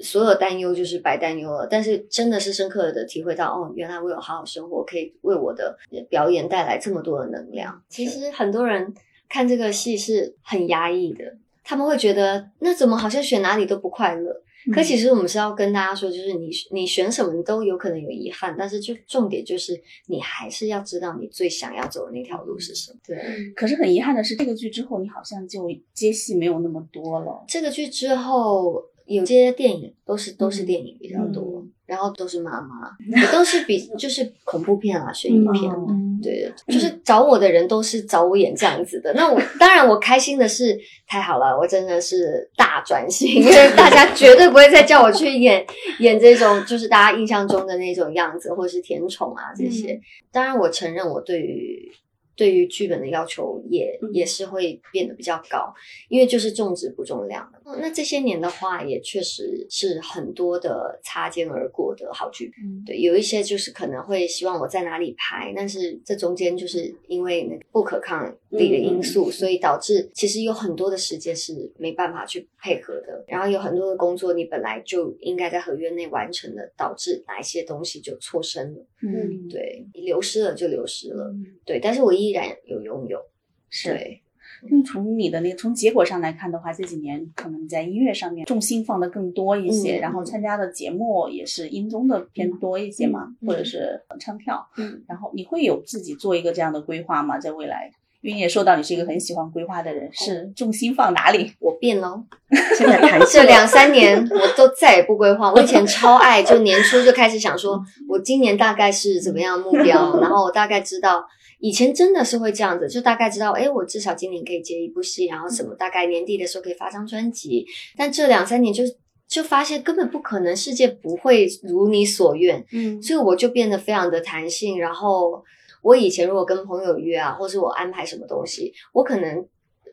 [0.01, 5.79] 所有担忧就是白担忧了，但是真的是深刻的体会到，哦，原来我有好好生活，可以为我的
[6.09, 7.83] 表演带来这么多的能量。
[7.89, 8.95] 其实很多人
[9.29, 14.43] 看这个戏是很压抑的，他们会觉得那怎么好像选哪里都不快乐。
[14.75, 22.99] 可其实我们是要跟大家说，就是你你选什么你都有可能有遗憾，但是就重点就是你还是要知道你最想要走的那条路是什么。
[23.07, 23.17] 对，
[23.55, 25.63] 可是很遗憾的是，这个剧之后你好像就
[25.95, 27.45] 接戏没有那么多了。
[27.47, 32.91] 这个剧之后，有些电影都是都是电影比较多，然后都是妈妈，
[33.21, 35.73] 也都是比 就是恐怖片啊、悬疑片。
[35.73, 39.13] 嗯对，就是找我的人都是找我演这样子的。
[39.13, 45.65] 那我当然我开心的是，太好了，我真的是大转型，因为大家绝对不会再叫我去演
[46.01, 50.01] 演这种就是大家印象中的那种样子，或者是甜宠啊这些。
[50.33, 51.93] 当然，我承认我对于
[52.37, 55.75] 对于剧本的要求也也是会变得比较高，
[56.09, 57.61] 因为就是重质不重量的。
[57.81, 62.65] 那这些年的话，也确实是很多的擦肩而过的好剧本。
[62.65, 73.25] 嗯对，有一些就是可能会希望我在哪里拍，但是这中间就是因为那个不可抗力的因素，所以导致其实有很多的时间是没办法去配合的。
[73.29, 78.87] 然后有很多的工作你本来就应该在合约内完成的，导致哪一些东西就错身了。
[79.03, 81.25] 嗯，对，流失了就流失了。
[81.33, 83.21] 嗯对，但是我依然有拥有。
[83.69, 83.91] 是。
[83.91, 84.23] 对，
[84.71, 94.67] 因为从你的那个从结果上来看的话，这几年可能在音乐上面重心放的更多一些，嗯然后参加的节目也是音综的偏多一些嘛，嗯或者是唱跳。
[94.79, 97.39] 嗯，然后你会有自己做一个这样的规划吗？
[97.39, 97.91] 在未来？
[98.23, 101.53] 因为你也说到你是一个很喜欢规划的人，是重心放哪里？
[101.61, 102.23] 我变了。
[102.77, 105.53] 现在弹这两三年 我都再也不规划。
[105.53, 111.25] 我以前超爱，就年初就开始想说，我今年大概是怎么样目标，然后我大概知道。
[111.59, 117.67] 以前真的是会这样子，就大概知道，哎，我至少今年可以接一部戏，然后什么大概年底的时候可以发张专辑。
[117.97, 118.85] 但这两三年就
[119.27, 124.79] 就发现根本不可能，世界不会如你所愿，嗯所以我就变得非常的弹性。
[124.79, 125.43] 然后
[125.87, 129.47] 我以前如果跟朋友约啊，或是我安排什么东西，我可能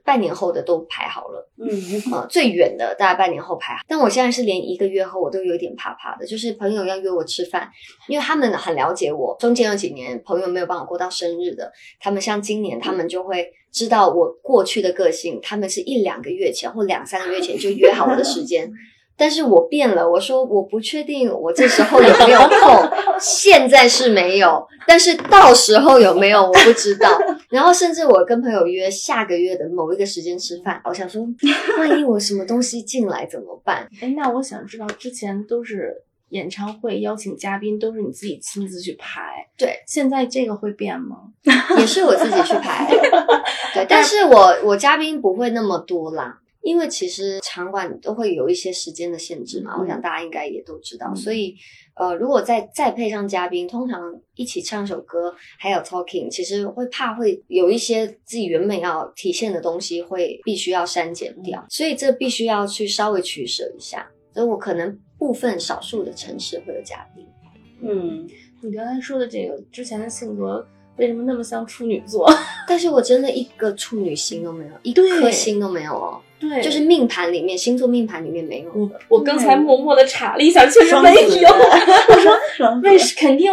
[0.04, 1.70] 半年后的都排好了，嗯
[2.12, 3.78] 呃，最远的大概半年后排。
[3.88, 7.70] 但我现在是连一个月后我都有点怕怕的，就是朋友要约我吃饭，
[8.08, 18.72] 因为他们很了解我，中间有几年朋友没有帮我过到生日的，他们像今年他们就会知道我过去的个性，他们是一两个月前或两三个月前就约好我的时间。
[19.16, 22.90] 但是我变了，我说我不确定我这时候有没有空，
[23.22, 27.10] 现在是没有，但是到时候有没有我不知道。
[27.50, 31.26] 然后甚至我跟朋友约下个月的某一个时间吃饭，我想说，
[31.78, 33.88] 万一我什么东西进来怎么办？
[34.02, 41.18] 哎，那我想知道，之前都是演唱会邀请嘉宾，都是你自己亲自去排，对，现在这个会变吗？
[41.78, 42.90] 也是我自己去排，
[43.76, 46.40] 对，但是我我嘉宾不会那么多啦。
[46.64, 51.56] 因为其实场馆都会有一些时间的限制嘛，我想大家应该也都知道，所以
[51.96, 54.02] 呃，如果再再配上嘉宾，通常
[54.36, 64.10] 一起唱首歌，还有 talking，其实会怕会有一些自己原本要体现的东西会必须要删减掉，所以这必须要去稍微取舍一下。
[64.34, 67.24] 所以我可能部分少数的城市会有嘉宾。
[67.82, 68.28] 嗯，
[68.62, 70.66] 你刚才说的这个之前的性格，
[70.98, 72.28] 为什么那么像处女座？
[72.68, 79.00] 但是我真的一个处女心都没有，一对颗心都没有哦，对，就是命盘里面星座命盘里面没有我的。
[79.08, 81.50] 我刚才默默的查了一下，确实没有。
[82.10, 83.50] 我说为什肯定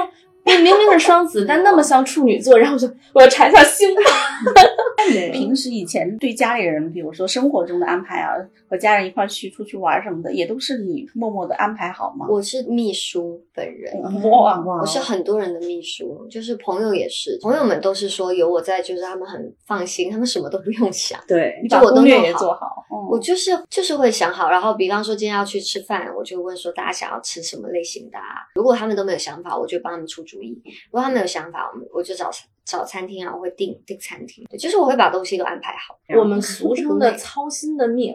[0.58, 4.04] 明明明是双子，但那么像处女座，然后我就我要查一下星盘。
[5.10, 8.34] 对平时以前对家里人，比如说生活中的安排啊，
[8.68, 12.26] 和家人一块儿去出去玩什么的，也都是你默默的安排好吗？
[12.28, 13.92] 我是秘书本人，
[14.30, 21.18] 哇哇我是很多人的秘书，就是朋友也是，朋友们都是说有我在，就是他们很放心，他们什么都不用想。
[21.26, 22.84] 对你把就我都攻略也做好。
[22.92, 28.46] 嗯我就是就是会想好，然后比方说今天要去吃饭，我就问说大家想要吃什么类型的啊？
[28.54, 30.55] 如果他们都没有想法，我就帮他们出主意；
[30.90, 32.31] 如果他们有想法，我们我就找
[32.64, 34.44] 找餐厅啊，我会订订餐厅。
[34.48, 35.98] 对，就是我会把东西都安排好。
[36.18, 38.14] 我们俗称的操心的命，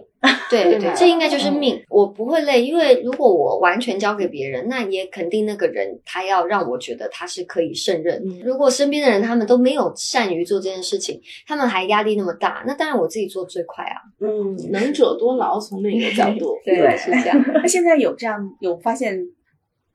[0.50, 1.84] 对 对对这应该就是命。
[1.90, 8.22] 我不会累，因为如果我完全交给别人，那也肯定那个人他要让我觉得他是可以胜任。
[8.26, 13.98] 嗯如果身边的人他们都没有善于做这件事情，他们还压力那么大，那当然我自己做最快啊。
[14.20, 15.56] 嗯，能者多劳。
[15.60, 17.44] 从另一个角度， 对是这样。
[17.54, 19.18] 那现在有这样有发现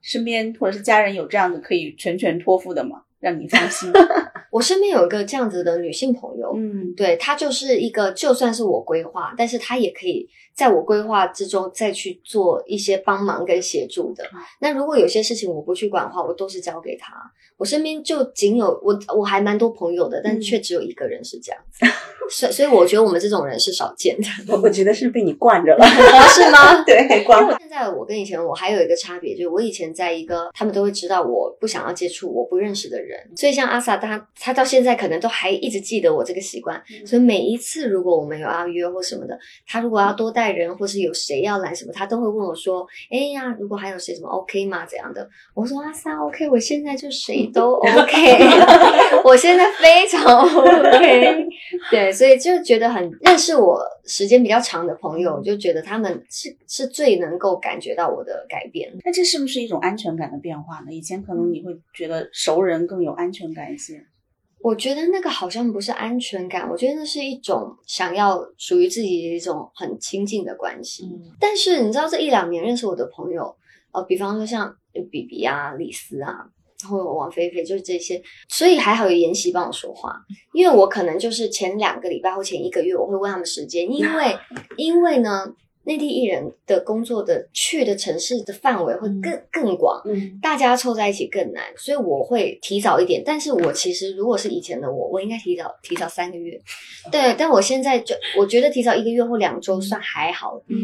[0.01, 3.03] 身边或者是家人有这样的可以全权托付的吗？
[3.19, 3.91] 让你放心。
[4.51, 14.25] 我身边有一个这样子的女性朋友，嗯，对她就是一个，就算是我规划，但是她也可以在我规划之中再去做一些帮忙跟协助的。
[14.59, 17.13] 那如果有些事情我不去管的话，我都是交给她。
[17.61, 21.85] 我身边就仅有我，我还蛮多朋友的，但却只有一个人是这样子。
[22.27, 25.85] 所以，所以我觉得我们这种人是少见的，我我觉得是被你惯着了，
[26.33, 26.83] 是吗？
[26.83, 44.83] 对，惯现在我跟以前我还有一个差别，就是我以前在一个他们都会知道我不想要接触我不认识的人，所以像阿萨他他到现在可能都还一直记得我这个习惯，所以每一次如果我们有要约或什么的，他如果要多带人或是有谁要来什么，他都会问我说：“哎呀，如果还有谁什么 OK 吗？
[44.83, 48.39] 怎样的？”我说：“阿萨 OK，我现在就谁都 OK，
[49.23, 51.47] 我现在非常 OK。”
[51.89, 58.91] 对，所以就觉得很认识我时间比较长的朋友，就觉得他们是是最能够感觉到我的改变。
[59.03, 60.91] 那这是不是一种安全感的变化呢？
[60.91, 64.03] 以前可能你会觉得熟人更有安全感一些。
[64.63, 71.05] 我觉得那个好像不是安全感，我觉得那是一种想要属于自己的一种很亲近的关系。
[71.05, 73.55] 嗯但是你知道，这一两年认识我的朋友，
[73.91, 74.75] 呃，比方说像
[75.09, 76.45] 比比啊、李斯啊，
[76.81, 80.15] 然后王菲菲，就是这些，所以还好有妍希帮我说话，
[80.53, 84.35] 因为我可能就是前两个礼拜或前一个月，我会问他们时间，因为
[84.77, 93.23] 因为呢，内地艺人的工作的去的城市的范围会更更广，嗯大家凑在一起更难，所以我会提早一点。
[93.25, 96.59] 但是我其实如果是以前的我，我应该提早提早三个月，
[97.11, 97.33] 对。
[97.37, 100.77] 但我现在就我觉得提早一个月或两周算还好，嗯，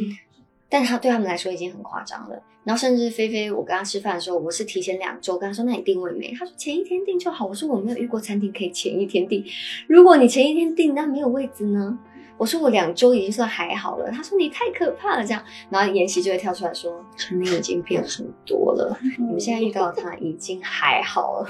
[0.67, 2.41] 但他对他们来说已经很夸张了。
[2.67, 9.41] 然后甚至菲菲，我跟他吃饭的时候，我是提前两周跟他说：“那你定位没？”他说：“前一天订就好。”我说：“我没有遇过餐厅可以前一天订。
[9.87, 11.97] 如果你前一天订，那没有位置呢？”
[12.37, 21.49] 我说：“我两周已经算还好了。”他说：“你太可怕了。”这样，然后妍希就会跳出来说：“陈琳已经变很多了， 你们现在遇到他已经还好了。”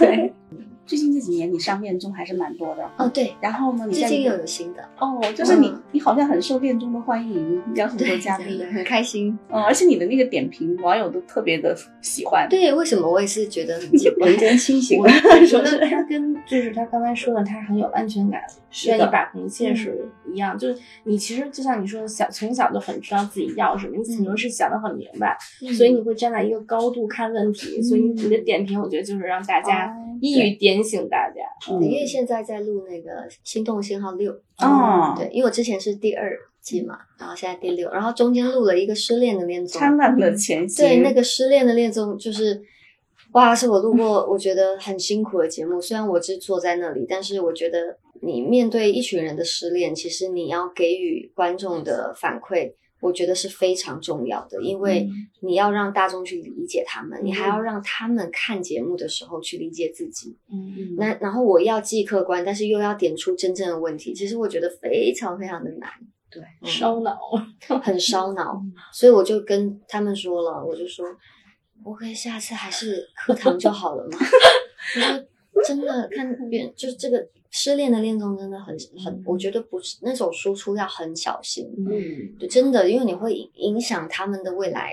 [0.00, 0.32] 对，
[0.90, 2.82] 最近这几年你上恋综还是蛮多的。
[2.98, 8.60] 哦对，然后呢，你最近又有新的，哦，就是你嗯你好像很受恋综的欢迎，邀请很多，嘉宾。
[8.74, 9.38] 很开心。
[9.52, 12.48] 嗯，而且你的那个点评，网友都特别的喜欢。
[12.50, 13.96] 对，为什么我也是觉得很
[14.58, 15.06] 清醒我。
[15.46, 18.42] 觉得他跟就是他刚才说的，他很有安全感，
[18.86, 20.56] 愿意把控一切是一样。
[20.58, 25.36] 就是你其实就像你说的，小从小就很知道自己要什么，你很多事想得很明白，
[25.76, 27.80] 所以你会站在一个高度看问题。
[27.82, 31.40] 所以你的点评，我觉得就是让大家哦一语点点醒大家。
[31.68, 33.10] 嗯因为现在在录那个
[33.44, 40.86] 《心动信号六》，哦，对，因为我之前是第二季嘛，然后现在第六，然后中间录了一个失恋的恋综，灿烂的前行。
[40.86, 42.62] 对，那个失恋的恋综就是，
[43.32, 45.80] 哇，是我录过 我觉得很辛苦的节目。
[45.80, 55.08] 虽然我只坐在那里，但是我觉得你面对一群人的失恋，其实你要给予观众的反馈，我觉得是非常重要的，因为
[55.40, 60.36] 你要让大众去理解他们，你还要让他们看节目的时候去理解自己。
[60.52, 65.90] 嗯那然后我要既客观，但是又要点出真正的问题，其实我觉得非常非常的难。
[66.30, 67.18] 对，嗯烧脑。
[67.82, 68.60] 很烧脑，
[68.92, 71.06] 所以我就跟他们说了，我就说，
[71.84, 74.18] 我可以下次还是课堂就好了嘛。
[75.52, 77.18] 我说真的看别人就是这个
[77.50, 84.92] 失恋的恋综真的很很，我觉得不是那种输出要很小心，嗯，就，真的，因为你会影影响他们的未来。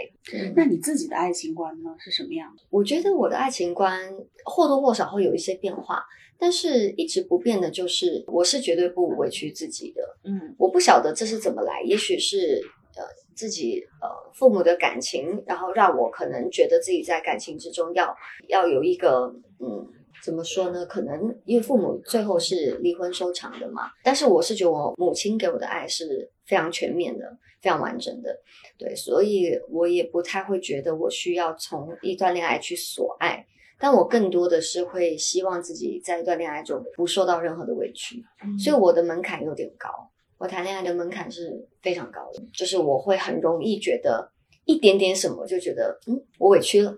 [0.55, 2.63] 那你自己的爱情观呢是什么样的？
[2.71, 4.11] 我觉得我的爱情观
[4.43, 6.03] 或多或少会有一些变化，
[6.39, 10.01] 但是一直不变的就是，我是绝对不委屈自己的。
[10.23, 12.59] 嗯我不晓得这是怎么来，也许是
[12.95, 13.03] 呃
[13.35, 18.15] 自己呃父母的感情，然后让我可能觉得自己在感情之中要
[18.47, 19.93] 要有一个嗯。
[20.23, 20.85] 怎么说呢？
[20.85, 27.25] 可能因为父母最后是离婚收场的嘛，但是我是觉得我母亲给我的爱是非常全面的、
[27.61, 28.37] 非常完整的，
[28.77, 33.45] 对，所以我也不太会觉得我需要从一段恋爱去索爱，
[33.79, 38.23] 但我更多的是会希望自己在一段恋爱中不受到任何的委屈，
[38.59, 39.89] 所以我的门槛有点高。
[40.37, 44.31] 我谈恋爱的门槛是非常高的，就是我会很容易觉得
[44.65, 46.95] 一点点什么就觉得，嗯，我委屈了。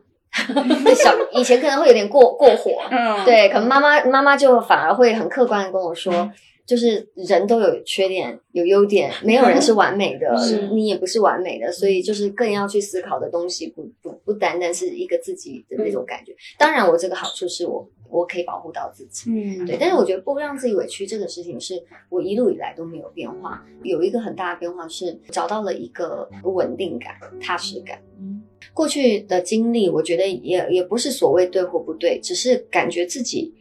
[0.95, 6.31] 小以前可能会有点过过火，嗯，对，可能妈妈妈妈就反而会很客观的跟我说，
[6.65, 16.35] 就是人都有缺点有优点，没有人是完美的，是你也不是完美的，所以就是更要去思考的东西不不不单单是一个自己的那种感觉。
[16.57, 23.63] 当然，我这个好处是我我可以保护到自己，嗯，对，但是我觉得不让自己委屈这个事情，是我一路以来都没有变化。
[23.83, 27.99] 有一个很大的变化是找到了一个稳定感、踏实感。
[28.19, 28.38] 嗯
[28.73, 33.53] 过去的经历，我觉得也也不是所谓对或不对，只是感觉自己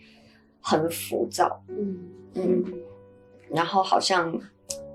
[0.61, 1.99] 很浮躁，嗯
[2.35, 2.65] 嗯，
[3.51, 4.39] 然后好像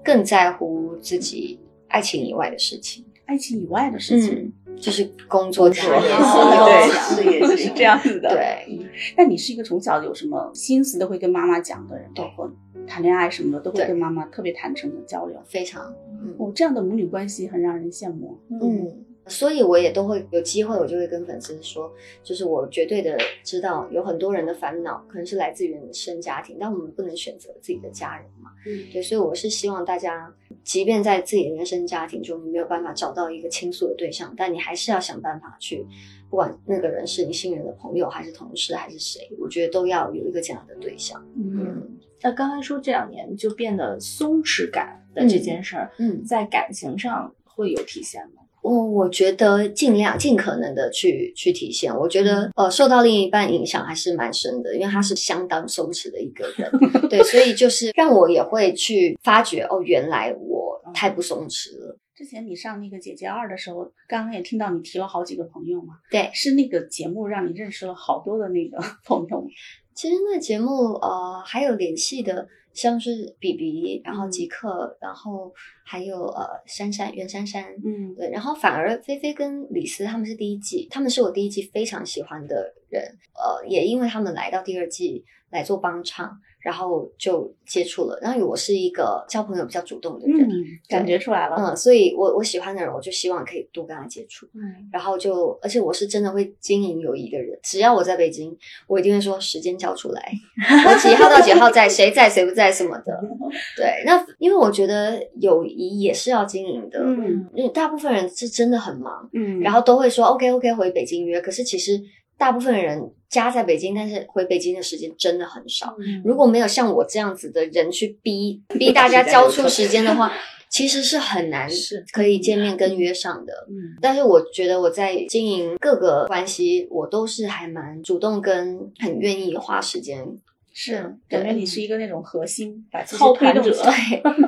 [0.03, 8.79] 更在乎自己爱情以外的事情，爱情以外的事情，嗯，就是工作、家工作业、哦对事事业是这样子的。，对。
[9.17, 12.51] 那你是一个从小有什么心思都会跟妈妈讲的人，对包括
[12.87, 15.35] 谈恋爱什么的都会对跟妈妈特别坦诚的交流。
[15.45, 15.91] 非常，
[16.21, 18.37] 嗯哦，这样的母女关系很让人羡慕。
[18.49, 21.91] 嗯，所以我也都会有机会，我就会跟粉丝说，
[22.23, 28.51] 就是我绝对的知道有很多人的烦恼可能是来自于原生家庭，但我们不能选择自己的家人嘛。
[28.65, 35.85] 嗯对，所以我是希望大家，即便在自己的原生家庭中，你没有办法找到一个倾诉的对象，但你还是要想办法去，
[36.29, 41.21] 不管那个人是你信任的朋友，还是同事，还是谁，我觉得都要有一个这样的对象。
[41.35, 48.42] 嗯，嗯那刚才说这两年就变得松弛感的这件事儿，嗯，在感情上会有体现吗？
[48.63, 69.45] 我我觉得尽量尽可能的去去体现，我觉得呃受到另一半影响还是蛮深的，因为他是相当松弛的一个人，对，所以就是让我也会去发觉哦，原来我太不松弛了，之前你上那个姐姐二的时候，刚刚也听到你提了好几个朋友嘛，对，是那个节目让你认识了好多的那个 朋友。
[69.93, 75.53] 其实那节目呃还有联系的，像是比比，然后吉克，然后
[75.85, 78.13] 还有呃珊珊袁珊珊，嗯。
[78.15, 86.31] 对，然后反而菲菲跟李斯他们是第一季，他们是我第一季非常喜欢的人，呃，也因为他们来到第二季来做帮唱，
[86.61, 88.17] 然后就接触了。
[88.21, 91.55] 然后我是一个交朋友比较主动的人，嗯，感觉出来了。
[91.57, 94.45] 嗯，所以我我喜欢的人，我就希望可以多跟他接触。
[94.53, 97.59] 嗯然后就，而且我是真的会经营友谊的人。
[97.63, 98.55] 只要我在北京，
[98.87, 100.31] 我一定会说时间交出来，
[100.87, 103.19] 我几号到几号在，谁在谁不在什么的。
[103.77, 106.99] 对，那因为我觉得友谊也是要经营的。
[106.99, 111.41] 嗯因为大部分人是真的很忙，嗯，然后都会说 OK OK 回北京约。
[111.41, 111.99] 可是其实
[112.37, 115.95] 大部分人家在北京，但是回北京的时间真的很少。
[115.99, 120.31] 嗯如果没有像我这样子的人去逼 逼大家交出时间的话，
[120.69, 123.53] 其实是很难是可以见面跟约上的。
[123.69, 130.25] 嗯但是我觉得我在经营各个关系，我都是还蛮主动跟很愿意花时间。
[130.73, 134.21] 是感觉你是一个那种核心，把自己操盘者推动起来。
[134.21, 134.41] 对，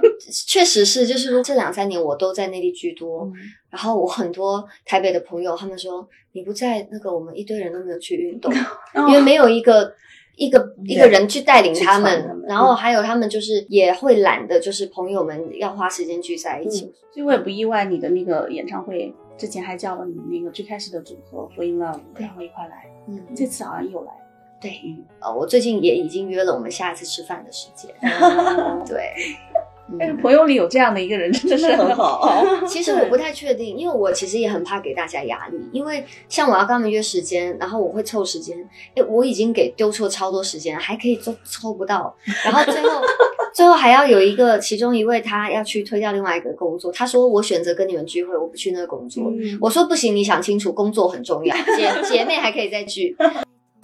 [0.45, 3.33] 确实是，就是说这两三年我都在内地居多，嗯
[3.69, 8.51] 然后我很多台北的朋友，他们说你不在，那个我们一堆人都没有去运动，
[9.07, 9.93] 因为没有一个。
[10.37, 16.93] 一个一个人去带领他们他，们然后还有他们就是也会懒得，就是朋友们要花时间聚在一起。
[17.13, 24.11] 所以我也不意外，你的那个演唱会之前还叫了你那个最开始的组合 f l in Love，对然后一块来，嗯，这次好像又来。
[24.65, 27.93] 对，呃，我最近也已经约了我们下一次吃饭的时间。
[28.87, 29.13] 对，
[29.99, 32.43] 但是嗯朋友里有这样的一个人，真的是很好。
[32.65, 38.57] 其实我不太确定，因为我其实也很怕给大家压力，因为像我要跟他们约时间，然后我会凑时间，
[38.95, 43.01] 哎，我已经给丢错超多时间，还可以抽抽不到，然后最后
[43.53, 49.57] 最后还要有一个其中一位他要去推掉另外一个工作，他说我选择跟你们聚会，我不去那个工作，嗯。
[49.61, 53.15] 我说不行，你想清楚，工作很重要，姐姐妹还可以再聚，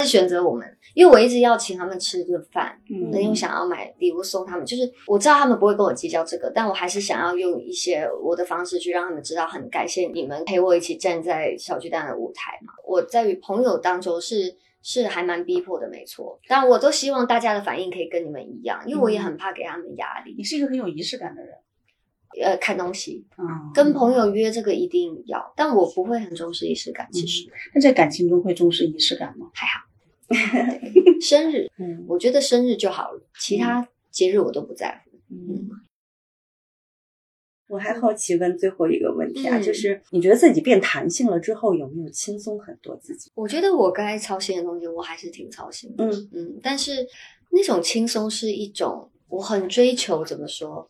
[0.04, 12.72] 选择我们，因为我一直要请他们吃顿饭，嗯因为我想要买礼物送他们，就是我知道他们不会跟我计较这个，但我还是想要用一些我的方式去让他们知道，很感谢你们陪我一起站在小巨蛋的舞台嘛。
[12.86, 20.34] 我在与朋友当中是是还蛮逼迫的，没错，但我都希望大家的反应可以跟你们一样，因为我也很怕给他们压力。
[20.36, 21.54] 你是一个很有仪式感的人。
[22.42, 23.44] 呃，看东西，嗯，
[23.74, 29.50] 跟朋友约这个一定要，但我不会很重视仪式感，其实那在感情中会重视仪式感吗？
[29.52, 29.84] 还好。
[30.28, 35.18] 对 生日，嗯，我觉得生日就好了，其他节日我都不在乎。
[35.30, 35.68] 嗯，
[37.68, 43.30] 我还好奇问最后一个问题啊，嗯就是你觉得自己变弹性了之后，有没有轻松很多自己？
[43.34, 46.04] 我觉得我该操心的东西，我还是挺操心的。
[46.04, 47.06] 嗯嗯，但是
[47.50, 50.88] 那种轻松是一种我很追求，怎么说？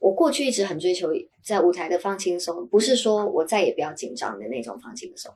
[0.00, 1.08] 我过去一直很追求
[1.42, 5.32] 在舞台的放轻松，不是说我再也不要紧张的那种放轻松，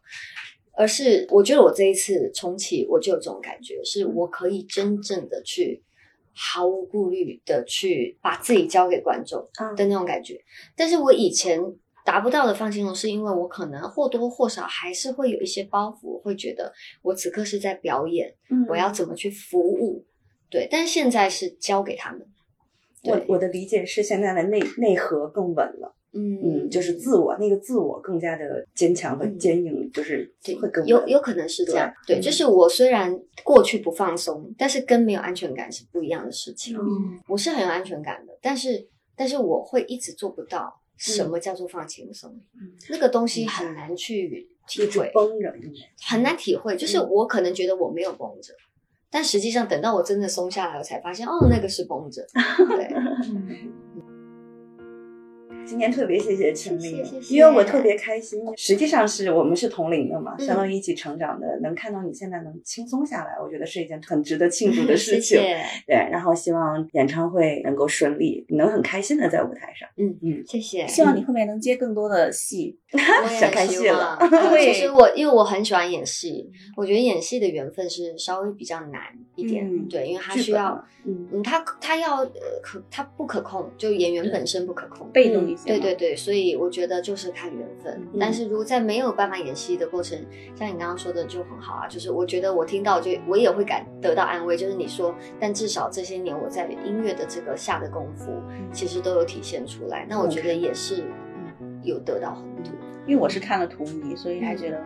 [0.74, 5.82] 而是我觉得我这一次重启，我就有这种感觉，是我可以真正的去
[6.34, 10.40] 毫无顾虑的去把自己交给观众啊的那种感觉。
[10.74, 11.60] 但是我以前
[12.04, 20.04] 达不到的放轻松，是因为我可能或多或少还是会有一些包袱，会觉得我此刻是在表演，嗯我要怎么去服务，
[20.50, 20.66] 对。
[20.70, 22.26] 但现在是交给他们，
[23.02, 36.76] 对，我我的理解是现在的内内核更稳了，嗯嗯，就是自我那个自我更加的坚强和嗯坚硬，就是对会更有有可能是这样，对，对嗯就是我虽然过去不放松，但是跟没有安全感是不一样的事情。
[36.76, 38.86] 嗯我是很有安全感的，但是
[39.16, 45.52] 但是我会一直做不到嗯什么叫做放轻松，嗯那个东西很难去体会，绷着，
[46.06, 46.76] 很难体会。
[46.76, 48.52] 就是我可能觉得我没有绷着，
[49.10, 52.24] 但实际上等到我真的松下来，我才发现哦，那个是绷着。
[52.76, 52.88] 对，
[55.72, 58.40] 今天特别谢谢陈丽，谢谢谢谢因为我特别开心。
[58.58, 65.38] 实际上是我们是同龄的嘛，嗯相当于一起成长的，能看到你现在能轻松下来，我觉得是一件很值得庆祝的事谢情。
[65.40, 69.88] 谢，对，然后希望演唱会能够顺利，你能很开心的在舞台上。
[69.96, 70.86] 嗯嗯，谢谢。
[70.86, 72.78] 希望你后面能接更多的戏。
[73.40, 74.18] 想看戏了
[74.60, 79.00] 其实我 因为我很喜欢演戏，我觉得演戏的缘分是稍微比较难
[79.34, 87.92] 一点，嗯对，因为它需要，嗯嗯，它它要呃可他不可控，就演员本身不可控，被动一些嘛对对对，所以我觉得就是看缘分。
[88.12, 90.18] 嗯但是如果在没有办法演戏的过程，
[90.54, 98.32] 像你刚刚说的就很好啊，就是我觉得我听到就我也会感得到安慰，就是你说，但至少这些年我在音乐的这个下的功夫，
[98.72, 101.02] 其实都有体现出来，那我觉得也是
[101.60, 102.72] 嗯有得到很多。
[103.04, 104.80] 因为我是看了图迷，所以还觉得，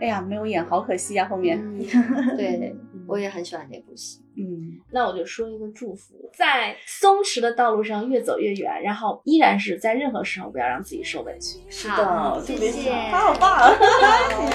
[0.00, 1.28] 哎呀，没有演好可惜啊。
[1.28, 1.78] 后面，嗯，
[2.36, 2.74] 对，
[3.06, 4.20] 我也很喜欢这部戏。
[4.34, 11.60] 嗯，那我就说一个祝福，在松弛的道路上越走越远，然后依然是在任何时候不要让自己受委屈。
[11.68, 13.74] 是的，特别谢谢好，好棒！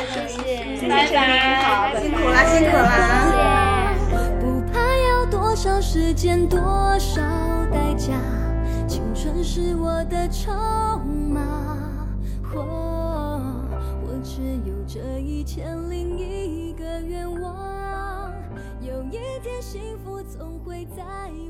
[0.10, 3.94] 谢谢，拜拜好，辛苦啦，辛苦啦。
[4.40, 6.60] 不怕要多少时间，多
[6.98, 7.22] 少
[7.72, 8.14] 代价，
[8.88, 10.52] 青春是我的筹
[11.30, 11.78] 码。
[14.88, 18.34] 这一千零一个愿望，
[18.80, 21.04] 有一天幸福总会在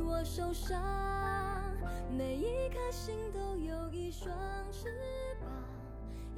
[0.04, 0.82] 我手上，
[2.18, 4.34] 每一颗心都有一双
[4.72, 4.88] 翅
[5.40, 5.52] 膀，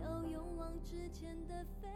[0.03, 1.87] 要勇往直前的飞。